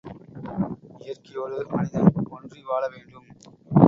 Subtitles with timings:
[0.99, 3.27] இயற்கையோடு மனிதன் ஒன்றி வாழவேண்டும்.